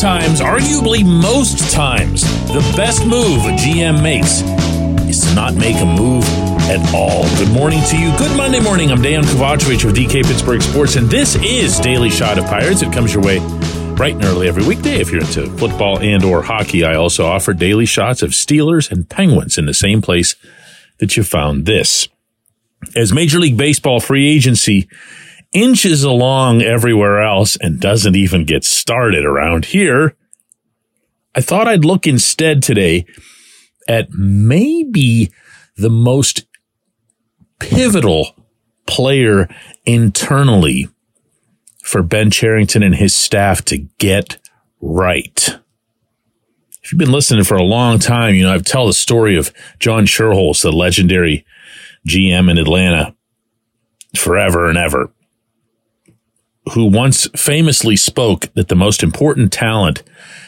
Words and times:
sometimes, 0.00 0.40
arguably 0.40 1.04
most 1.04 1.70
times, 1.70 2.22
the 2.46 2.60
best 2.74 3.04
move 3.04 3.44
a 3.44 3.50
GM 3.50 4.02
makes 4.02 4.40
is 5.06 5.20
to 5.28 5.34
not 5.34 5.54
make 5.54 5.76
a 5.76 5.84
move 5.84 6.24
at 6.70 6.94
all. 6.94 7.24
Good 7.36 7.50
morning 7.52 7.82
to 7.90 7.98
you. 7.98 8.10
Good 8.16 8.34
Monday 8.34 8.60
morning. 8.60 8.90
I'm 8.90 9.02
Dejan 9.02 9.24
Kovacevic 9.24 9.84
with 9.84 9.94
DK 9.94 10.24
Pittsburgh 10.24 10.62
Sports, 10.62 10.96
and 10.96 11.10
this 11.10 11.36
is 11.42 11.78
Daily 11.80 12.08
Shot 12.08 12.38
of 12.38 12.46
Pirates. 12.46 12.80
It 12.80 12.94
comes 12.94 13.12
your 13.12 13.22
way 13.22 13.40
bright 13.94 14.14
and 14.14 14.24
early 14.24 14.48
every 14.48 14.66
weekday. 14.66 15.00
If 15.00 15.12
you're 15.12 15.20
into 15.20 15.50
football 15.58 15.98
and 15.98 16.24
or 16.24 16.40
hockey, 16.40 16.82
I 16.82 16.94
also 16.94 17.26
offer 17.26 17.52
daily 17.52 17.84
shots 17.84 18.22
of 18.22 18.30
Steelers 18.30 18.90
and 18.90 19.06
Penguins 19.06 19.58
in 19.58 19.66
the 19.66 19.74
same 19.74 20.00
place 20.00 20.34
that 20.96 21.18
you 21.18 21.24
found 21.24 21.66
this. 21.66 22.08
As 22.96 23.12
Major 23.12 23.38
League 23.38 23.58
Baseball 23.58 24.00
free 24.00 24.34
agency 24.34 24.88
inches 25.52 26.04
along 26.04 26.62
everywhere 26.62 27.22
else 27.22 27.56
and 27.56 27.80
doesn't 27.80 28.16
even 28.16 28.44
get 28.44 28.64
started 28.64 29.24
around 29.24 29.66
here. 29.66 30.14
I 31.34 31.40
thought 31.40 31.68
I'd 31.68 31.84
look 31.84 32.06
instead 32.06 32.62
today 32.62 33.06
at 33.88 34.10
maybe 34.10 35.30
the 35.76 35.90
most 35.90 36.46
pivotal 37.58 38.34
player 38.86 39.48
internally 39.84 40.88
for 41.82 42.02
Ben 42.02 42.30
Cherington 42.30 42.82
and 42.82 42.94
his 42.94 43.16
staff 43.16 43.64
to 43.66 43.78
get 43.98 44.38
right. 44.80 45.58
If 46.82 46.92
you've 46.92 46.98
been 46.98 47.12
listening 47.12 47.44
for 47.44 47.56
a 47.56 47.62
long 47.62 47.98
time, 47.98 48.34
you 48.34 48.42
know, 48.44 48.52
I've 48.52 48.64
told 48.64 48.88
the 48.88 48.94
story 48.94 49.36
of 49.36 49.52
John 49.78 50.06
Schuerholz, 50.06 50.62
the 50.62 50.72
legendary 50.72 51.44
GM 52.06 52.50
in 52.50 52.58
Atlanta 52.58 53.14
forever 54.16 54.68
and 54.68 54.78
ever 54.78 55.12
who 56.72 56.84
once 56.84 57.26
famously 57.36 57.96
spoke 57.96 58.52
that 58.54 58.68
the 58.68 58.76
most 58.76 59.02
important 59.02 59.52
talent 59.52 60.02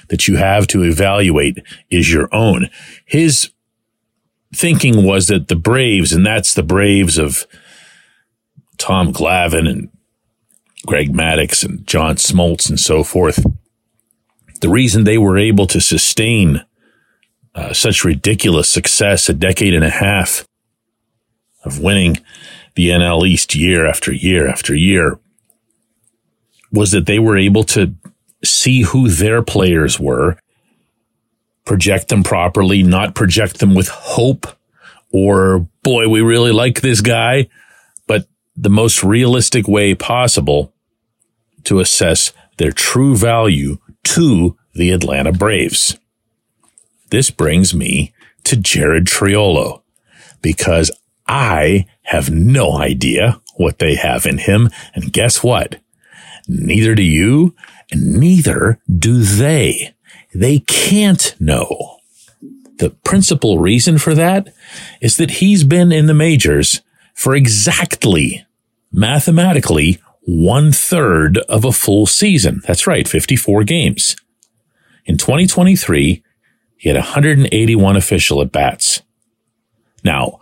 that 0.08 0.28
you 0.28 0.36
have 0.36 0.66
to 0.68 0.82
evaluate 0.82 1.58
is 1.90 2.12
your 2.12 2.28
own. 2.32 2.68
His 3.04 3.50
thinking 4.54 5.04
was 5.04 5.28
that 5.28 5.48
the 5.48 5.56
Braves, 5.56 6.12
and 6.12 6.24
that's 6.24 6.54
the 6.54 6.62
Braves 6.62 7.18
of 7.18 7.46
Tom 8.78 9.12
Glavine 9.12 9.68
and 9.68 9.88
Greg 10.86 11.12
Maddux 11.12 11.64
and 11.64 11.86
John 11.86 12.16
Smoltz 12.16 12.68
and 12.68 12.78
so 12.78 13.02
forth, 13.02 13.44
the 14.60 14.68
reason 14.68 15.04
they 15.04 15.18
were 15.18 15.38
able 15.38 15.66
to 15.66 15.80
sustain 15.80 16.64
uh, 17.54 17.72
such 17.72 18.04
ridiculous 18.04 18.68
success 18.68 19.28
a 19.28 19.34
decade 19.34 19.74
and 19.74 19.84
a 19.84 19.90
half 19.90 20.46
of 21.64 21.80
winning 21.80 22.18
the 22.74 22.88
NL 22.88 23.26
East 23.26 23.54
year 23.54 23.86
after 23.86 24.12
year 24.12 24.48
after 24.48 24.74
year 24.74 25.18
was 26.72 26.92
that 26.92 27.06
they 27.06 27.18
were 27.18 27.36
able 27.36 27.64
to 27.64 27.94
see 28.44 28.82
who 28.82 29.08
their 29.08 29.42
players 29.42 30.00
were, 30.00 30.38
project 31.64 32.08
them 32.08 32.22
properly, 32.22 32.82
not 32.82 33.14
project 33.14 33.60
them 33.60 33.74
with 33.74 33.88
hope 33.88 34.46
or 35.12 35.68
boy, 35.82 36.08
we 36.08 36.22
really 36.22 36.52
like 36.52 36.80
this 36.80 37.00
guy, 37.00 37.48
but 38.06 38.26
the 38.56 38.70
most 38.70 39.04
realistic 39.04 39.68
way 39.68 39.94
possible 39.94 40.72
to 41.64 41.80
assess 41.80 42.32
their 42.56 42.72
true 42.72 43.16
value 43.16 43.78
to 44.04 44.56
the 44.74 44.90
Atlanta 44.90 45.32
Braves. 45.32 45.98
This 47.10 47.30
brings 47.30 47.74
me 47.74 48.14
to 48.44 48.56
Jared 48.56 49.04
Triolo 49.04 49.82
because 50.40 50.90
I 51.28 51.86
have 52.02 52.30
no 52.30 52.78
idea 52.78 53.40
what 53.56 53.78
they 53.78 53.94
have 53.94 54.26
in 54.26 54.38
him. 54.38 54.70
And 54.94 55.12
guess 55.12 55.42
what? 55.42 55.76
Neither 56.48 56.94
do 56.94 57.02
you, 57.02 57.54
and 57.90 58.18
neither 58.18 58.80
do 58.90 59.22
they. 59.22 59.94
They 60.34 60.60
can't 60.60 61.34
know. 61.38 61.98
The 62.78 62.90
principal 62.90 63.58
reason 63.58 63.98
for 63.98 64.14
that 64.14 64.52
is 65.00 65.16
that 65.18 65.32
he's 65.32 65.62
been 65.62 65.92
in 65.92 66.06
the 66.06 66.14
majors 66.14 66.80
for 67.14 67.34
exactly, 67.34 68.44
mathematically, 68.90 70.00
one 70.22 70.72
third 70.72 71.38
of 71.48 71.64
a 71.64 71.72
full 71.72 72.06
season. 72.06 72.62
That's 72.66 72.86
right, 72.86 73.06
54 73.06 73.64
games. 73.64 74.16
In 75.04 75.16
2023, 75.16 76.22
he 76.76 76.88
had 76.88 76.96
181 76.96 77.96
official 77.96 78.40
at 78.40 78.52
bats. 78.52 79.02
Now, 80.04 80.40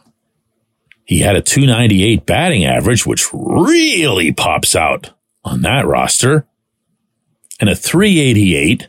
he 1.05 1.21
had 1.21 1.37
a 1.37 1.43
298 1.43 2.25
batting 2.25 2.65
average, 2.65 3.05
which 3.05 3.27
really 3.33 4.33
pops 4.33 4.77
out 4.77 5.11
on 5.45 5.63
that 5.63 5.87
roster 5.87 6.47
and 7.59 7.69
a 7.69 7.77
388 7.77 8.89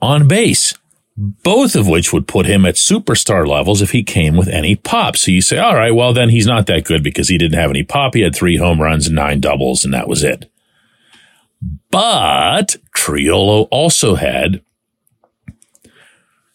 on 0.00 0.26
base, 0.28 0.74
both 1.16 1.74
of 1.74 1.86
which 1.86 2.12
would 2.12 2.26
put 2.26 2.46
him 2.46 2.64
at 2.64 2.76
superstar 2.76 3.46
levels 3.46 3.82
if 3.82 3.90
he 3.90 4.02
came 4.02 4.36
with 4.36 4.48
any 4.48 4.74
pop. 4.74 5.16
So 5.16 5.30
you 5.30 5.42
say, 5.42 5.58
all 5.58 5.74
right, 5.74 5.94
well, 5.94 6.12
then 6.12 6.30
he's 6.30 6.46
not 6.46 6.66
that 6.66 6.84
good 6.84 7.02
because 7.02 7.28
he 7.28 7.36
didn't 7.36 7.58
have 7.58 7.70
any 7.70 7.82
pop. 7.82 8.14
He 8.14 8.22
had 8.22 8.34
three 8.34 8.56
home 8.56 8.80
runs 8.80 9.06
and 9.06 9.16
nine 9.16 9.40
doubles, 9.40 9.84
and 9.84 9.92
that 9.92 10.08
was 10.08 10.24
it. 10.24 10.50
But 11.90 12.76
Triolo 12.96 13.68
also 13.70 14.14
had 14.14 14.62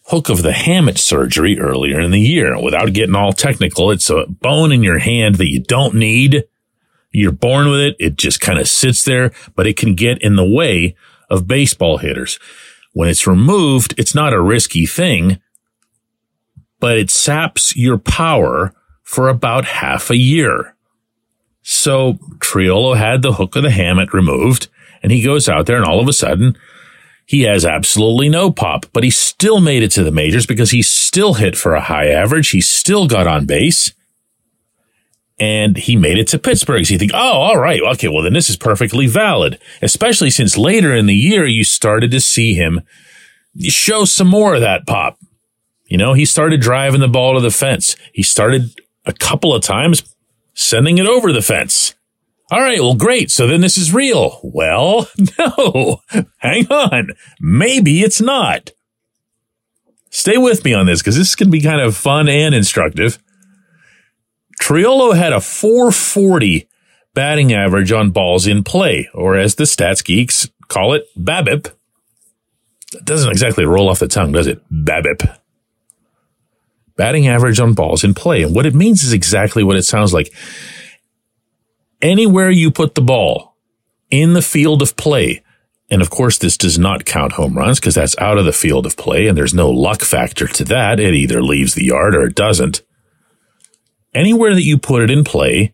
hook 0.08 0.30
of 0.30 0.44
the 0.44 0.52
hamate 0.52 0.97
surgery 0.97 1.59
earlier 1.59 2.00
in 2.00 2.12
the 2.12 2.19
year. 2.19 2.59
Without 2.62 2.94
getting 2.94 3.16
all 3.16 3.34
technical, 3.34 3.91
it's 3.91 4.09
a 4.09 4.25
bone 4.28 4.72
in 4.72 4.84
your 4.84 5.00
hand 5.00 5.35
that 5.35 5.50
you 5.50 5.62
don't 5.62 5.96
need 5.96 6.46
you're 7.16 7.31
born 7.31 7.70
with 7.70 7.80
it. 7.80 7.96
It 8.00 8.16
just 8.18 8.42
kind 8.42 8.59
of 8.59 8.68
sits 8.68 9.03
there, 9.03 9.31
but 9.56 9.68
it 9.68 9.78
can 9.78 9.96
get 9.96 10.22
in 10.22 10.36
the 10.36 10.50
way 10.50 10.96
of 11.30 11.48
baseball 11.48 11.98
hitters. 11.98 12.40
When 12.94 13.09
it's 13.09 13.28
removed, 13.28 13.94
it's 13.98 14.16
not 14.16 14.34
a 14.34 14.42
risky 14.42 14.86
thing, 14.86 15.40
but 16.80 16.98
it 16.98 17.09
saps 17.09 17.76
your 17.76 17.98
power 17.98 18.74
for 19.03 19.30
about 19.30 19.66
half 19.66 20.09
a 20.09 20.18
year. 20.18 20.76
So 21.62 22.14
Triolo 22.38 22.96
had 22.96 23.22
the 23.22 23.34
hook 23.34 23.56
of 23.56 23.64
the 23.64 23.70
hamate 23.70 24.14
removed 24.14 24.68
and 25.02 25.12
he 25.12 25.22
goes 25.22 25.50
out 25.50 25.66
there 25.66 25.78
and 25.78 25.86
all 25.86 26.00
of 26.00 26.08
a 26.08 26.14
sudden 26.14 26.58
he 27.26 27.42
has 27.44 27.66
absolutely 27.66 28.30
no 28.30 28.52
pop, 28.52 28.86
but 28.94 29.03
he 29.03 29.09
still 29.09 29.59
made 29.59 29.82
it 29.82 29.92
to 29.92 30.03
the 30.03 30.12
majors 30.12 30.46
because 30.46 30.72
he 30.72 30.84
still 30.84 31.36
hit 31.36 31.58
for 31.58 31.74
a 31.74 31.82
high 31.82 32.08
average. 32.08 32.50
He 32.50 32.62
still 32.62 33.08
got 33.08 33.26
on 33.26 33.46
base 33.46 33.94
and 35.40 35.78
he 35.78 35.96
made 35.96 36.18
it 36.18 36.28
to 36.28 36.40
Pittsburgh. 36.40 36.85
So 36.85 36.94
you 36.94 37.00
think, 37.00 37.12
oh, 37.13 37.18
all 37.18 37.57
right. 37.57 37.81
Okay. 37.94 38.07
Well, 38.07 38.23
then 38.23 38.34
this 38.34 38.50
is 38.50 38.57
perfectly 38.57 39.07
valid, 39.07 39.59
especially 39.81 40.29
since 40.29 40.57
later 40.57 40.94
in 40.96 41.06
the 41.06 41.16
year, 41.16 41.46
you 41.46 41.63
started 41.63 42.12
to 42.12 42.19
see 42.19 42.53
him 42.53 42.81
show 43.59 44.06
some 44.06 44.28
more 44.28 44.56
of 44.56 44.62
that 44.62 44.88
pop. 44.88 45.18
You 45.88 45.97
know, 45.97 46.13
he 46.13 46.25
started 46.25 46.62
driving 46.62 47.01
the 47.01 47.07
ball 47.07 47.35
to 47.35 47.41
the 47.41 47.51
fence. 47.51 47.96
He 48.13 48.23
started 48.23 48.79
a 49.06 49.13
couple 49.13 49.53
of 49.53 49.62
times 49.62 50.03
sending 50.53 50.97
it 50.97 51.07
over 51.07 51.31
the 51.31 51.41
fence. 51.41 51.94
All 52.52 52.62
right. 52.62 52.79
Well, 52.79 52.96
great. 52.96 53.31
So 53.31 53.47
then 53.47 53.62
this 53.62 53.78
is 53.78 53.94
real. 53.94 54.40
Well, 54.44 55.09
no, 55.40 56.02
hang 56.38 56.67
on. 56.67 57.09
Maybe 57.40 58.02
it's 58.02 58.22
not. 58.22 58.72
Stay 60.09 60.38
with 60.38 60.63
me 60.63 60.73
on 60.73 60.85
this 60.85 61.02
because 61.02 61.17
this 61.17 61.35
can 61.35 61.50
be 61.50 61.59
kind 61.59 61.81
of 61.81 61.96
fun 61.96 62.29
and 62.29 62.56
instructive. 62.56 63.19
Triolo 64.62 65.16
had 65.16 65.34
a 65.34 65.42
440 65.42 66.68
batting 67.14 67.54
average 67.54 67.92
on 67.92 68.12
balls 68.12 68.46
in 68.48 68.64
play, 68.64 69.10
or 69.14 69.38
as 69.38 69.56
the 69.56 69.64
stats 69.64 70.04
geeks 70.04 70.50
call 70.68 70.94
it, 70.94 71.08
BABIP. 71.18 71.72
Doesn't 73.04 73.32
exactly 73.32 73.66
roll 73.66 73.90
off 73.90 74.00
the 74.00 74.08
tongue, 74.08 74.32
does 74.32 74.48
it? 74.48 74.62
BABIP. 74.72 75.38
Batting 76.96 77.28
average 77.28 77.60
on 77.60 77.74
balls 77.74 78.04
in 78.04 78.14
play. 78.14 78.44
And 78.44 78.56
what 78.56 78.66
it 78.66 78.74
means 78.74 79.04
is 79.04 79.12
exactly 79.12 79.64
what 79.64 79.76
it 79.76 79.84
sounds 79.84 80.14
like. 80.14 80.34
Anywhere 82.02 82.50
you 82.50 82.72
put 82.72 82.96
the 82.96 83.02
ball 83.02 83.56
in 84.09 84.34
the 84.34 84.41
field 84.41 84.82
of 84.82 84.96
play, 84.96 85.44
and 85.90 86.02
of 86.02 86.09
course, 86.09 86.38
this 86.38 86.58
does 86.58 86.79
not 86.79 87.06
count 87.06 87.34
home 87.34 87.58
runs 87.58 87.79
because 87.79 87.96
that's 87.96 88.18
out 88.18 88.38
of 88.38 88.46
the 88.46 88.53
field 88.53 88.85
of 88.85 88.97
play 88.97 89.28
and 89.28 89.38
there's 89.38 89.53
no 89.53 89.70
luck 89.70 90.02
factor 90.02 90.47
to 90.47 90.64
that. 90.66 91.00
It 91.00 91.14
either 91.14 91.41
leaves 91.41 91.76
the 91.76 91.85
yard 91.85 92.16
or 92.16 92.26
it 92.26 92.35
doesn't 92.35 92.82
anywhere 94.16 94.56
that 94.56 94.64
you 94.64 94.78
put 94.78 95.03
it 95.03 95.12
in 95.12 95.23
play, 95.23 95.73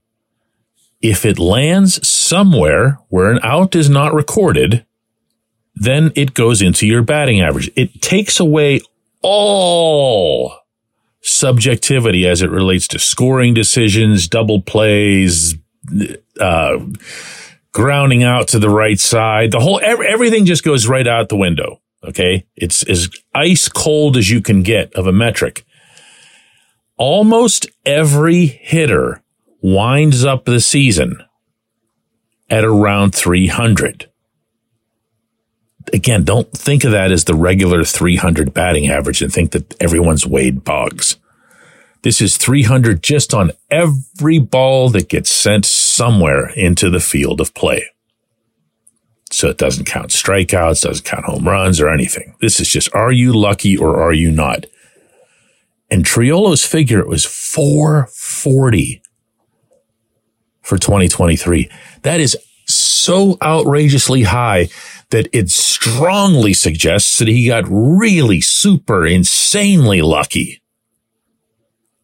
if 1.02 1.26
it 1.26 1.40
lands 1.40 2.06
somewhere 2.08 3.00
where 3.10 3.32
an 3.32 3.40
out 3.44 3.76
is 3.76 3.90
not 3.90 4.14
recorded, 4.14 4.86
then 5.76 6.12
it 6.16 6.34
goes 6.34 6.62
into 6.62 6.86
your 6.86 7.02
batting 7.02 7.42
average. 7.42 7.72
It 7.76 8.02
takes 8.02 8.40
away 8.40 8.82
all 9.22 10.54
subjectivity 11.22 12.28
as 12.28 12.42
it 12.42 12.50
relates 12.50 12.88
to 12.90 13.00
scoring 13.00 13.54
decisions, 13.54 14.28
double 14.28 14.62
plays, 14.62 15.56
uh, 16.40 16.80
grounding 17.72 18.24
out 18.24 18.48
to 18.50 18.60
the 18.60 18.70
right 18.70 19.00
side. 19.00 19.52
The 19.52 19.60
whole, 19.60 19.80
everything 19.84 20.46
just 20.46 20.64
goes 20.64 20.88
right 20.88 21.08
out 21.08 21.30
the 21.30 21.36
window. 21.36 21.80
Okay. 22.04 22.46
It's 22.56 22.84
as 22.84 23.10
ice 23.34 23.70
cold 23.70 24.18
as 24.18 24.30
you 24.30 24.42
can 24.42 24.64
get 24.64 24.94
of 24.94 25.08
a 25.08 25.12
metric 25.12 25.66
almost 27.02 27.66
every 27.84 28.46
hitter 28.46 29.24
winds 29.60 30.24
up 30.24 30.46
the 30.46 30.60
season 30.60 31.18
at 32.48 32.64
around 32.64 33.16
300. 33.16 34.08
again, 35.92 36.24
don't 36.24 36.52
think 36.52 36.84
of 36.84 36.92
that 36.92 37.12
as 37.12 37.26
the 37.26 37.34
regular 37.34 37.84
300 37.84 38.54
batting 38.54 38.88
average 38.88 39.24
and 39.24 39.34
think 39.34 39.50
that 39.52 39.76
everyone's 39.82 40.28
Wade 40.28 40.64
Boggs. 40.64 41.18
This 42.04 42.22
is 42.22 42.38
300 42.38 43.02
just 43.02 43.34
on 43.34 43.52
every 43.72 44.38
ball 44.38 44.90
that 44.90 45.10
gets 45.10 45.32
sent 45.32 45.66
somewhere 45.66 46.50
into 46.50 46.92
the 46.92 47.00
field 47.00 47.42
of 47.42 47.56
play. 47.56 47.84
So 49.32 49.50
it 49.50 49.58
doesn't 49.58 49.86
count 49.86 50.12
strikeouts, 50.12 50.82
doesn't 50.82 51.06
count 51.06 51.26
home 51.26 51.48
runs 51.48 51.82
or 51.82 51.90
anything. 51.90 52.36
This 52.42 52.60
is 52.60 52.68
just, 52.68 52.94
are 52.94 53.12
you 53.12 53.34
lucky 53.34 53.76
or 53.76 54.00
are 54.00 54.14
you 54.14 54.30
not? 54.30 54.68
And 55.92 56.06
Triolo's 56.06 56.66
figure 56.66 57.06
was 57.06 57.26
440 57.26 59.04
for 60.62 60.78
2023. 60.78 61.70
That 62.04 62.22
is 62.22 62.38
so 62.66 63.38
outrageously 63.44 64.24
high 64.24 64.70
that 65.10 65.28
it 65.34 65.50
strongly 65.50 66.54
suggests 66.54 67.18
that 67.18 67.28
he 67.28 67.48
got 67.48 67.66
really 67.68 68.40
super 68.40 69.06
insanely 69.06 70.02
lucky 70.02 70.62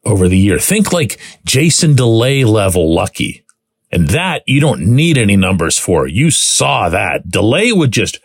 over 0.03 0.27
the 0.27 0.37
year. 0.37 0.59
Think 0.59 0.91
like 0.91 1.17
Jason 1.45 1.95
Delay 1.95 2.43
level 2.43 2.93
lucky. 2.93 3.45
And 3.89 4.09
that 4.09 4.43
you 4.45 4.59
don't 4.59 4.81
need 4.81 5.17
any 5.17 5.37
numbers 5.37 5.79
for. 5.79 6.07
You 6.07 6.29
saw 6.29 6.89
that. 6.89 7.29
Delay 7.29 7.71
would 7.71 7.91
just, 7.91 8.19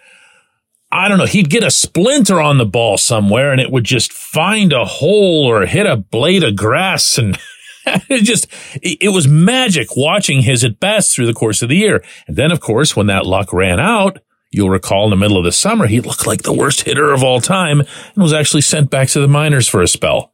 I 0.94 1.08
don't 1.08 1.16
know, 1.16 1.24
he'd 1.24 1.48
get 1.48 1.64
a 1.64 1.70
splinter 1.70 2.38
on 2.38 2.58
the 2.58 2.66
ball 2.66 2.98
somewhere 2.98 3.50
and 3.50 3.60
it 3.62 3.70
would 3.70 3.84
just 3.84 4.12
find 4.12 4.74
a 4.74 4.84
hole 4.84 5.46
or 5.46 5.64
hit 5.64 5.86
a 5.86 5.96
blade 5.96 6.44
of 6.44 6.54
grass 6.54 7.16
and 7.16 7.38
it 7.86 8.24
just, 8.24 8.46
it 8.82 9.10
was 9.10 9.26
magic 9.26 9.96
watching 9.96 10.42
his 10.42 10.62
at 10.62 10.78
bats 10.78 11.14
through 11.14 11.24
the 11.24 11.32
course 11.32 11.62
of 11.62 11.70
the 11.70 11.76
year. 11.76 12.04
And 12.26 12.36
then, 12.36 12.52
of 12.52 12.60
course, 12.60 12.94
when 12.94 13.06
that 13.06 13.24
luck 13.24 13.54
ran 13.54 13.80
out, 13.80 14.18
you'll 14.50 14.68
recall 14.68 15.04
in 15.04 15.10
the 15.10 15.16
middle 15.16 15.38
of 15.38 15.44
the 15.44 15.52
summer, 15.52 15.86
he 15.86 16.02
looked 16.02 16.26
like 16.26 16.42
the 16.42 16.52
worst 16.52 16.82
hitter 16.82 17.10
of 17.10 17.24
all 17.24 17.40
time 17.40 17.80
and 17.80 18.22
was 18.22 18.34
actually 18.34 18.60
sent 18.60 18.90
back 18.90 19.08
to 19.08 19.20
the 19.20 19.26
minors 19.26 19.66
for 19.66 19.80
a 19.80 19.88
spell. 19.88 20.30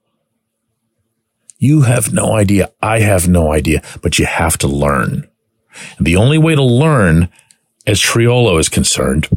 You 1.58 1.82
have 1.82 2.12
no 2.12 2.32
idea. 2.32 2.72
I 2.82 2.99
have 2.99 3.28
no 3.28 3.52
idea, 3.52 3.81
but 4.02 4.19
you 4.19 4.26
have 4.26 4.58
to 4.58 4.69
learn. 4.69 5.28
And 5.99 6.06
the 6.06 6.16
only 6.16 6.38
way 6.38 6.56
to 6.56 6.62
learn, 6.62 7.28
as 7.87 8.00
Triolo 8.00 8.58
is 8.58 8.69
concerned, 8.69 9.28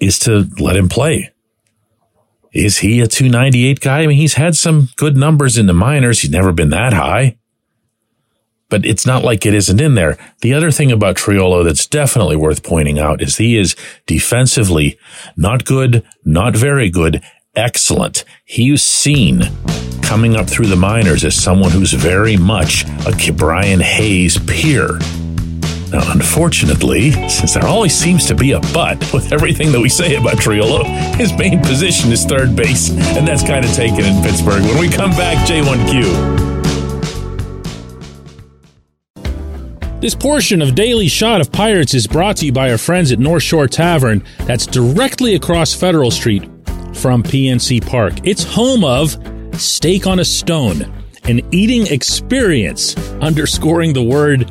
is 0.00 0.18
to 0.20 0.48
let 0.58 0.76
him 0.76 0.88
play. 0.88 1.32
Is 2.52 2.78
he 2.78 3.00
a 3.00 3.06
298 3.06 3.80
guy? 3.80 4.00
I 4.00 4.06
mean, 4.06 4.16
he's 4.16 4.34
had 4.34 4.56
some 4.56 4.88
good 4.96 5.16
numbers 5.16 5.58
in 5.58 5.66
the 5.66 5.74
minors. 5.74 6.20
He's 6.20 6.30
never 6.30 6.52
been 6.52 6.70
that 6.70 6.94
high. 6.94 7.36
But 8.68 8.84
it's 8.84 9.06
not 9.06 9.22
like 9.22 9.46
it 9.46 9.54
isn't 9.54 9.80
in 9.80 9.94
there. 9.94 10.18
The 10.40 10.54
other 10.54 10.70
thing 10.70 10.90
about 10.90 11.16
Triolo 11.16 11.64
that's 11.64 11.86
definitely 11.86 12.36
worth 12.36 12.62
pointing 12.62 12.98
out 12.98 13.20
is 13.20 13.36
he 13.36 13.56
is 13.56 13.76
defensively 14.06 14.98
not 15.36 15.64
good, 15.64 16.04
not 16.24 16.56
very 16.56 16.90
good, 16.90 17.22
excellent. 17.54 18.24
He's 18.44 18.82
seen 18.82 19.42
coming 20.02 20.34
up 20.34 20.48
through 20.48 20.66
the 20.66 20.76
minors 20.76 21.24
as 21.24 21.34
someone 21.34 21.70
who's 21.70 21.92
very 21.92 22.36
much 22.36 22.84
a 23.06 23.32
Brian 23.32 23.80
Hayes 23.80 24.38
peer. 24.38 24.98
Now, 25.92 26.02
unfortunately, 26.10 27.12
since 27.28 27.54
there 27.54 27.64
always 27.66 27.94
seems 27.96 28.26
to 28.26 28.34
be 28.34 28.52
a 28.52 28.60
but 28.74 28.98
with 29.12 29.32
everything 29.32 29.70
that 29.70 29.80
we 29.80 29.88
say 29.88 30.16
about 30.16 30.34
Triolo, 30.34 30.84
his 31.14 31.32
main 31.32 31.60
position 31.60 32.10
is 32.10 32.24
third 32.24 32.56
base, 32.56 32.90
and 32.90 33.26
that's 33.26 33.46
kind 33.46 33.64
of 33.64 33.72
taken 33.72 34.04
in 34.04 34.20
Pittsburgh. 34.22 34.62
When 34.62 34.80
we 34.80 34.88
come 34.88 35.10
back, 35.12 35.36
J1Q. 35.48 36.46
This 40.00 40.14
portion 40.14 40.60
of 40.60 40.74
Daily 40.74 41.08
Shot 41.08 41.40
of 41.40 41.52
Pirates 41.52 41.94
is 41.94 42.06
brought 42.06 42.36
to 42.38 42.46
you 42.46 42.52
by 42.52 42.70
our 42.70 42.78
friends 42.78 43.12
at 43.12 43.18
North 43.18 43.44
Shore 43.44 43.68
Tavern, 43.68 44.24
that's 44.40 44.66
directly 44.66 45.36
across 45.36 45.72
Federal 45.72 46.10
Street 46.10 46.44
from 46.94 47.22
PNC 47.22 47.86
Park. 47.86 48.14
It's 48.24 48.42
home 48.42 48.82
of 48.82 49.16
Steak 49.60 50.06
on 50.06 50.18
a 50.18 50.24
Stone, 50.24 50.82
an 51.24 51.40
eating 51.52 51.86
experience, 51.86 52.96
underscoring 53.20 53.92
the 53.92 54.02
word 54.02 54.50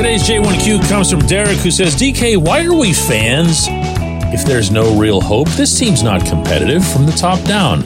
Today's 0.00 0.22
J1Q 0.22 0.88
comes 0.88 1.10
from 1.10 1.20
Derek, 1.26 1.58
who 1.58 1.70
says, 1.70 1.94
DK, 1.94 2.38
why 2.38 2.64
are 2.64 2.72
we 2.72 2.94
fans 2.94 3.66
if 4.32 4.46
there's 4.46 4.70
no 4.70 4.98
real 4.98 5.20
hope? 5.20 5.46
This 5.50 5.70
seems 5.76 6.02
not 6.02 6.24
competitive 6.24 6.82
from 6.88 7.04
the 7.04 7.12
top 7.12 7.38
down. 7.44 7.82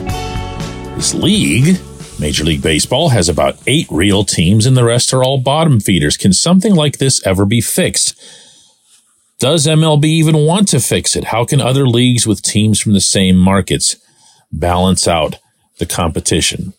This 0.95 1.13
league, 1.13 1.77
Major 2.17 2.45
League 2.45 2.61
Baseball, 2.61 3.09
has 3.09 3.27
about 3.27 3.57
eight 3.67 3.87
real 3.91 4.23
teams 4.23 4.65
and 4.65 4.77
the 4.77 4.85
rest 4.85 5.13
are 5.13 5.25
all 5.25 5.39
bottom 5.39 5.81
feeders. 5.81 6.15
Can 6.15 6.31
something 6.31 6.73
like 6.73 6.99
this 6.99 7.21
ever 7.27 7.43
be 7.43 7.59
fixed? 7.59 8.17
Does 9.37 9.67
MLB 9.67 10.05
even 10.05 10.37
want 10.37 10.69
to 10.69 10.79
fix 10.79 11.17
it? 11.17 11.25
How 11.25 11.43
can 11.43 11.59
other 11.59 11.85
leagues 11.85 12.25
with 12.25 12.41
teams 12.41 12.79
from 12.79 12.93
the 12.93 13.01
same 13.01 13.35
markets 13.35 13.97
balance 14.53 15.05
out 15.05 15.39
the 15.79 15.85
competition? 15.85 16.75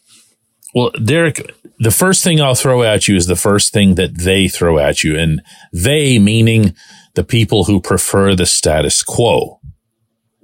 Well, 0.75 0.93
Derek, 0.93 1.56
the 1.79 1.91
first 1.91 2.25
thing 2.25 2.41
I'll 2.41 2.55
throw 2.55 2.83
at 2.83 3.07
you 3.07 3.17
is 3.17 3.27
the 3.27 3.37
first 3.37 3.73
thing 3.73 3.97
that 3.97 4.19
they 4.19 4.49
throw 4.49 4.79
at 4.79 5.03
you. 5.05 5.19
And 5.19 5.43
they 5.73 6.19
meaning 6.19 6.75
the 7.15 7.25
people 7.25 7.65
who 7.65 7.81
prefer 7.81 8.35
the 8.35 8.47
status 8.47 9.03
quo. 9.03 9.61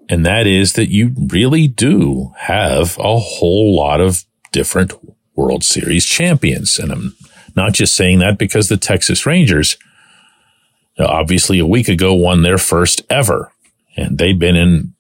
And 0.09 0.27
that 0.27 0.47
is 0.47 0.75
that 0.75 0.91
you 0.91 1.15
really 1.29 1.69
do 1.69 2.33
have 2.37 2.99
a 2.99 3.19
whole 3.19 3.77
lot 3.77 4.01
of 4.01 4.25
different 4.51 4.93
World 5.35 5.65
Series 5.65 6.05
champions. 6.05 6.79
And 6.79 6.93
I'm 6.93 7.17
not 7.57 7.73
just 7.73 7.97
saying 7.97 8.19
that 8.19 8.39
because 8.39 8.69
the 8.69 8.77
Texas 8.77 9.25
Rangers 9.25 9.79
obviously 10.99 11.59
a 11.59 11.67
week 11.67 11.89
ago 11.89 12.12
won 12.12 12.43
their 12.43 12.59
first 12.59 13.03
ever. 13.09 13.51
And 13.97 14.19
they've 14.19 14.39
been 14.39 14.57
in 14.57 14.95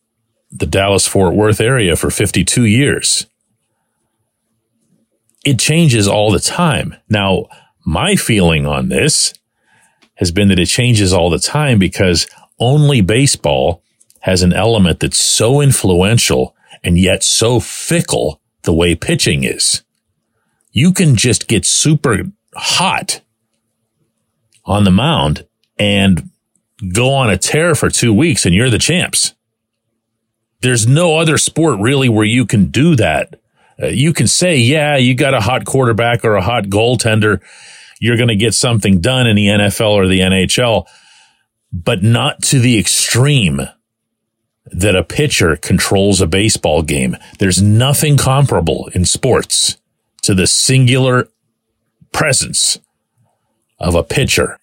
the 0.50 0.66
Dallas 0.66 1.06
Fort 1.06 1.34
Worth 1.34 1.60
area 1.60 1.96
for 1.96 2.10
52 2.10 2.64
years 2.64 3.26
it 5.44 5.58
changes 5.58 6.06
all 6.06 6.30
the 6.30 6.40
time. 6.40 6.96
Now, 7.08 7.46
my 7.84 8.14
feeling 8.14 8.66
on 8.66 8.88
this 8.88 9.34
has 10.14 10.30
been 10.30 10.48
that 10.48 10.58
it 10.58 10.66
changes 10.66 11.12
all 11.12 11.30
the 11.30 11.38
time 11.38 11.78
because 11.78 12.28
only 12.58 13.00
baseball 13.00 13.82
has 14.20 14.42
an 14.42 14.52
element 14.52 15.00
that's 15.00 15.20
so 15.20 15.60
influential 15.60 16.54
and 16.84 16.98
yet 16.98 17.24
so 17.24 17.58
fickle 17.58 18.40
the 18.62 18.72
way 18.72 18.94
pitching 18.94 19.42
is. 19.42 19.82
You 20.70 20.92
can 20.92 21.16
just 21.16 21.48
get 21.48 21.66
super 21.66 22.24
hot 22.54 23.20
on 24.64 24.84
the 24.84 24.90
mound 24.90 25.46
and 25.76 26.30
go 26.92 27.12
on 27.12 27.30
a 27.30 27.36
tear 27.36 27.74
for 27.74 27.90
two 27.90 28.14
weeks 28.14 28.46
and 28.46 28.54
you're 28.54 28.70
the 28.70 28.78
champs. 28.78 29.34
There's 30.60 30.86
no 30.86 31.18
other 31.18 31.38
sport 31.38 31.80
really 31.80 32.08
where 32.08 32.24
you 32.24 32.46
can 32.46 32.66
do 32.66 32.94
that 32.96 33.40
uh, 33.80 33.86
you 33.86 34.12
can 34.12 34.26
say, 34.26 34.56
yeah, 34.56 34.96
you 34.96 35.14
got 35.14 35.34
a 35.34 35.40
hot 35.40 35.64
quarterback 35.64 36.24
or 36.24 36.34
a 36.34 36.42
hot 36.42 36.64
goaltender. 36.64 37.40
You're 38.00 38.16
going 38.16 38.28
to 38.28 38.36
get 38.36 38.54
something 38.54 39.00
done 39.00 39.26
in 39.26 39.36
the 39.36 39.46
NFL 39.46 39.92
or 39.92 40.08
the 40.08 40.20
NHL, 40.20 40.86
but 41.72 42.02
not 42.02 42.42
to 42.44 42.58
the 42.58 42.78
extreme 42.78 43.60
that 44.66 44.96
a 44.96 45.04
pitcher 45.04 45.56
controls 45.56 46.20
a 46.20 46.26
baseball 46.26 46.82
game. 46.82 47.16
There's 47.38 47.60
nothing 47.60 48.16
comparable 48.16 48.90
in 48.94 49.04
sports 49.04 49.76
to 50.22 50.34
the 50.34 50.46
singular 50.46 51.28
presence 52.12 52.78
of 53.78 53.94
a 53.94 54.02
pitcher. 54.02 54.58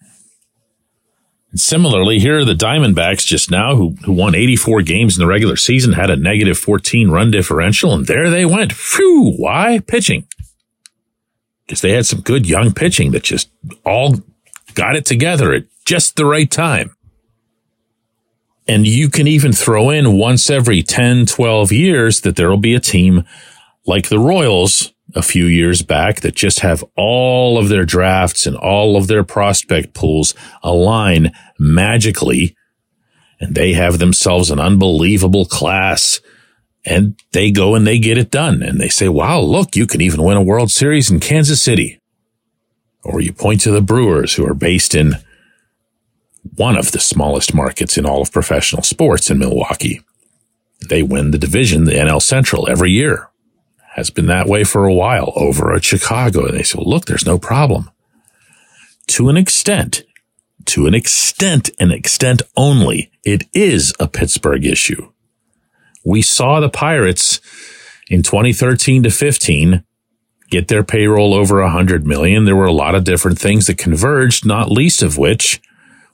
And 1.50 1.60
similarly, 1.60 2.18
here 2.20 2.38
are 2.38 2.44
the 2.44 2.54
Diamondbacks 2.54 3.26
just 3.26 3.50
now 3.50 3.74
who, 3.74 3.96
who 4.04 4.12
won 4.12 4.34
84 4.34 4.82
games 4.82 5.16
in 5.16 5.20
the 5.20 5.26
regular 5.26 5.56
season, 5.56 5.92
had 5.92 6.10
a 6.10 6.16
negative 6.16 6.58
14 6.58 7.10
run 7.10 7.30
differential, 7.30 7.92
and 7.92 8.06
there 8.06 8.30
they 8.30 8.46
went. 8.46 8.72
Phew. 8.72 9.34
Why? 9.36 9.80
Pitching. 9.80 10.26
Because 11.66 11.80
they 11.80 11.92
had 11.92 12.06
some 12.06 12.20
good 12.20 12.46
young 12.46 12.72
pitching 12.72 13.10
that 13.12 13.24
just 13.24 13.50
all 13.84 14.16
got 14.74 14.96
it 14.96 15.04
together 15.04 15.52
at 15.52 15.64
just 15.84 16.16
the 16.16 16.24
right 16.24 16.50
time. 16.50 16.94
And 18.68 18.86
you 18.86 19.08
can 19.08 19.26
even 19.26 19.52
throw 19.52 19.90
in 19.90 20.16
once 20.16 20.48
every 20.48 20.82
10, 20.82 21.26
12 21.26 21.72
years 21.72 22.20
that 22.20 22.36
there 22.36 22.48
will 22.48 22.56
be 22.56 22.74
a 22.74 22.80
team 22.80 23.24
like 23.84 24.08
the 24.08 24.18
Royals 24.20 24.92
a 25.14 25.22
few 25.22 25.46
years 25.46 25.82
back 25.82 26.20
that 26.20 26.34
just 26.34 26.60
have 26.60 26.84
all 26.96 27.58
of 27.58 27.68
their 27.68 27.84
drafts 27.84 28.46
and 28.46 28.56
all 28.56 28.96
of 28.96 29.06
their 29.06 29.24
prospect 29.24 29.94
pools 29.94 30.34
align 30.62 31.32
magically. 31.58 32.56
And 33.40 33.54
they 33.54 33.72
have 33.72 33.98
themselves 33.98 34.50
an 34.50 34.60
unbelievable 34.60 35.46
class 35.46 36.20
and 36.84 37.18
they 37.32 37.50
go 37.50 37.74
and 37.74 37.86
they 37.86 37.98
get 37.98 38.18
it 38.18 38.30
done. 38.30 38.62
And 38.62 38.80
they 38.80 38.88
say, 38.88 39.08
wow, 39.08 39.40
look, 39.40 39.76
you 39.76 39.86
can 39.86 40.00
even 40.00 40.22
win 40.22 40.36
a 40.36 40.42
World 40.42 40.70
Series 40.70 41.10
in 41.10 41.20
Kansas 41.20 41.62
City. 41.62 41.98
Or 43.02 43.20
you 43.20 43.32
point 43.32 43.62
to 43.62 43.70
the 43.70 43.80
Brewers 43.80 44.34
who 44.34 44.46
are 44.46 44.54
based 44.54 44.94
in 44.94 45.14
one 46.56 46.76
of 46.76 46.92
the 46.92 47.00
smallest 47.00 47.54
markets 47.54 47.96
in 47.96 48.06
all 48.06 48.22
of 48.22 48.32
professional 48.32 48.82
sports 48.82 49.30
in 49.30 49.38
Milwaukee. 49.38 50.02
They 50.88 51.02
win 51.02 51.30
the 51.30 51.38
division, 51.38 51.84
the 51.84 51.92
NL 51.92 52.22
Central 52.22 52.68
every 52.68 52.92
year 52.92 53.29
has 53.94 54.10
been 54.10 54.26
that 54.26 54.46
way 54.46 54.64
for 54.64 54.84
a 54.84 54.94
while 54.94 55.32
over 55.36 55.74
at 55.74 55.84
Chicago. 55.84 56.46
And 56.46 56.58
they 56.58 56.62
say, 56.62 56.76
well, 56.78 56.88
look, 56.88 57.06
there's 57.06 57.26
no 57.26 57.38
problem. 57.38 57.90
To 59.08 59.28
an 59.28 59.36
extent, 59.36 60.04
to 60.66 60.86
an 60.86 60.94
extent, 60.94 61.70
an 61.80 61.90
extent 61.90 62.42
only, 62.56 63.10
it 63.24 63.44
is 63.52 63.92
a 63.98 64.06
Pittsburgh 64.06 64.64
issue. 64.64 65.10
We 66.04 66.22
saw 66.22 66.60
the 66.60 66.68
Pirates 66.68 67.40
in 68.08 68.22
2013 68.22 69.02
to 69.02 69.10
15 69.10 69.84
get 70.50 70.68
their 70.68 70.82
payroll 70.82 71.34
over 71.34 71.60
100 71.62 72.06
million. 72.06 72.44
There 72.44 72.56
were 72.56 72.64
a 72.64 72.72
lot 72.72 72.94
of 72.94 73.04
different 73.04 73.38
things 73.38 73.66
that 73.66 73.78
converged, 73.78 74.44
not 74.44 74.70
least 74.70 75.02
of 75.02 75.16
which 75.16 75.60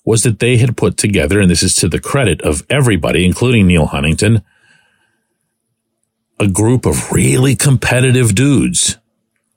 was 0.05 0.23
that 0.23 0.39
they 0.39 0.59
had 0.59 0.77
put 0.77 0.97
together, 0.97 1.41
and 1.41 1.51
this 1.51 1.63
is 1.63 1.75
to 1.77 1.89
the 1.89 1.99
credit 1.99 2.41
of 2.43 2.65
everybody, 2.71 3.25
including 3.25 3.67
Neal 3.67 3.87
Huntington, 3.87 4.43
a 6.39 6.47
group 6.47 6.87
of 6.87 7.13
really 7.13 7.57
competitive 7.57 8.35
dudes 8.35 8.99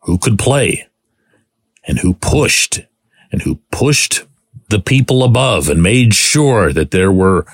who 0.03 0.17
could 0.17 0.39
play 0.39 0.88
and 1.86 2.00
who 2.00 2.13
pushed 2.13 2.81
and 3.31 3.41
who 3.41 3.55
pushed 3.71 4.25
the 4.69 4.79
people 4.79 5.24
above 5.24 5.69
and 5.69 5.81
made 5.83 6.13
sure 6.13 6.71
that 6.71 6.91
there 6.91 7.12
were 7.12 7.45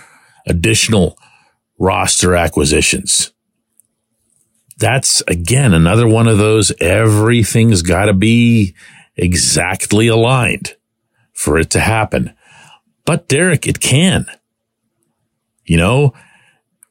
additional 0.46 1.17
roster 1.79 2.36
acquisitions. 2.36 3.32
That's 4.77 5.22
again 5.27 5.74
another 5.74 6.08
one 6.08 6.27
of 6.27 6.38
those 6.38 6.74
everything's 6.82 7.82
got 7.82 8.05
to 8.05 8.13
be 8.13 8.75
exactly 9.15 10.08
aligned 10.08 10.75
for 11.34 11.58
it 11.58 11.70
to 11.72 11.79
happen. 11.79 12.34
But 13.05 13.27
Derek, 13.27 13.67
it 13.67 13.79
can. 13.79 14.25
You 15.63 15.77
know, 15.77 16.13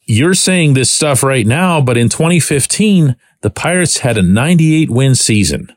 you're 0.06 0.34
saying 0.34 0.74
this 0.74 0.90
stuff 0.90 1.22
right 1.22 1.46
now, 1.46 1.80
but 1.80 1.96
in 1.96 2.08
2015, 2.08 3.16
the 3.40 3.50
Pirates 3.50 3.98
had 3.98 4.18
a 4.18 4.22
98 4.22 4.90
win 4.90 5.14
season. 5.14 5.74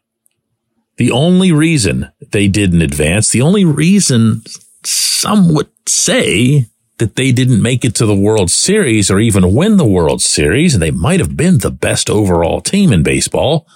The 0.97 1.11
only 1.11 1.51
reason 1.51 2.11
they 2.31 2.47
didn't 2.47 2.81
advance, 2.81 3.29
the 3.29 3.41
only 3.41 3.65
reason 3.65 4.41
some 4.83 5.53
would 5.53 5.69
say 5.87 6.65
that 6.97 7.15
they 7.15 7.31
didn't 7.31 7.61
make 7.61 7.85
it 7.85 7.93
to 7.95 8.05
the 8.05 8.15
World 8.15 8.49
Series 8.49 9.11
or 9.11 9.19
even 9.19 9.53
win 9.53 9.77
the 9.77 9.85
World 9.85 10.21
Series, 10.21 10.73
and 10.73 10.81
they 10.81 10.91
might 10.91 11.19
have 11.19 11.37
been 11.37 11.59
the 11.59 11.71
best 11.71 12.09
overall 12.09 12.59
team 12.61 12.91
in 12.91 13.03
baseball, 13.03 13.67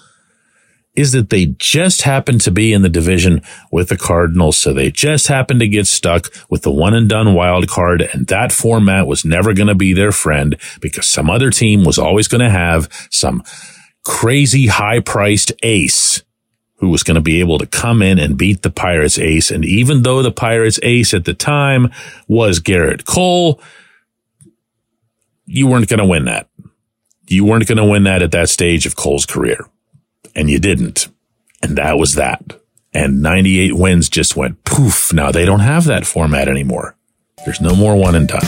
is 0.93 1.13
that 1.13 1.29
they 1.29 1.47
just 1.57 2.01
happened 2.01 2.41
to 2.41 2.51
be 2.51 2.73
in 2.73 2.81
the 2.81 2.89
division 2.89 3.41
with 3.71 3.89
the 3.89 3.97
Cardinals. 3.97 4.57
So 4.57 4.73
they 4.73 4.91
just 4.91 5.27
happened 5.27 5.61
to 5.61 5.67
get 5.67 5.87
stuck 5.87 6.27
with 6.49 6.63
the 6.63 6.71
one 6.71 6.93
and 6.93 7.07
done 7.07 7.33
wild 7.33 7.67
card. 7.69 8.01
And 8.01 8.27
that 8.27 8.51
format 8.51 9.07
was 9.07 9.23
never 9.23 9.53
going 9.53 9.67
to 9.67 9.75
be 9.75 9.93
their 9.93 10.11
friend 10.11 10.57
because 10.81 11.07
some 11.07 11.29
other 11.29 11.49
team 11.49 11.85
was 11.85 11.97
always 11.97 12.27
going 12.27 12.41
to 12.41 12.49
have 12.49 12.89
some 13.09 13.41
crazy 14.03 14.67
high 14.67 14.99
priced 14.99 15.53
ace 15.63 16.23
who 16.75 16.89
was 16.89 17.03
going 17.03 17.15
to 17.15 17.21
be 17.21 17.39
able 17.39 17.59
to 17.59 17.67
come 17.67 18.01
in 18.01 18.19
and 18.19 18.37
beat 18.37 18.63
the 18.63 18.71
Pirates 18.71 19.19
ace. 19.19 19.51
And 19.51 19.63
even 19.63 20.01
though 20.01 20.21
the 20.23 20.31
Pirates 20.31 20.79
ace 20.83 21.13
at 21.13 21.25
the 21.25 21.33
time 21.33 21.91
was 22.27 22.59
Gerrit 22.59 23.05
Cole, 23.05 23.61
you 25.45 25.67
weren't 25.67 25.87
going 25.87 25.99
to 25.99 26.05
win 26.05 26.25
that. 26.25 26.49
You 27.27 27.45
weren't 27.45 27.67
going 27.67 27.77
to 27.77 27.85
win 27.85 28.03
that 28.03 28.23
at 28.23 28.31
that 28.31 28.49
stage 28.49 28.85
of 28.85 28.97
Cole's 28.97 29.25
career 29.25 29.69
and 30.35 30.49
you 30.49 30.59
didn't. 30.59 31.07
And 31.61 31.77
that 31.77 31.97
was 31.97 32.15
that. 32.15 32.43
And 32.93 33.21
98 33.21 33.75
wins 33.75 34.09
just 34.09 34.35
went 34.35 34.63
poof. 34.63 35.13
Now 35.13 35.31
they 35.31 35.45
don't 35.45 35.59
have 35.61 35.85
that 35.85 36.05
format 36.05 36.47
anymore. 36.47 36.95
There's 37.45 37.61
no 37.61 37.75
more 37.75 37.95
one 37.95 38.15
and 38.15 38.27
done. 38.27 38.45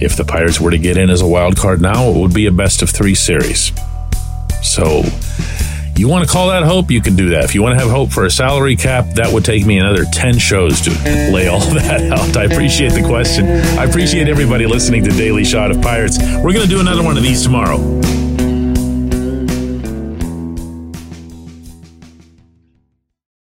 If 0.00 0.16
the 0.16 0.24
Pirates 0.24 0.60
were 0.60 0.70
to 0.70 0.78
get 0.78 0.96
in 0.96 1.10
as 1.10 1.20
a 1.20 1.26
wild 1.26 1.56
card 1.56 1.80
now, 1.80 2.08
it 2.08 2.16
would 2.18 2.34
be 2.34 2.46
a 2.46 2.52
best 2.52 2.82
of 2.82 2.90
three 2.90 3.14
series. 3.14 3.72
So 4.62 5.02
you 5.94 6.08
want 6.08 6.26
to 6.26 6.32
call 6.32 6.48
that 6.48 6.64
hope? 6.64 6.90
You 6.90 7.00
can 7.00 7.14
do 7.14 7.30
that. 7.30 7.44
If 7.44 7.54
you 7.54 7.62
want 7.62 7.78
to 7.78 7.84
have 7.84 7.92
hope 7.92 8.10
for 8.10 8.24
a 8.24 8.30
salary 8.30 8.74
cap, 8.74 9.14
that 9.14 9.32
would 9.32 9.44
take 9.44 9.66
me 9.66 9.78
another 9.78 10.04
10 10.04 10.38
shows 10.38 10.80
to 10.82 10.90
lay 11.32 11.46
all 11.48 11.60
that 11.74 12.10
out. 12.10 12.36
I 12.36 12.44
appreciate 12.44 12.92
the 12.92 13.02
question. 13.06 13.46
I 13.46 13.84
appreciate 13.84 14.28
everybody 14.28 14.66
listening 14.66 15.04
to 15.04 15.10
Daily 15.10 15.44
Shot 15.44 15.70
of 15.70 15.80
Pirates. 15.82 16.18
We're 16.18 16.52
going 16.52 16.64
to 16.64 16.68
do 16.68 16.80
another 16.80 17.04
one 17.04 17.16
of 17.16 17.22
these 17.22 17.42
tomorrow. 17.42 18.01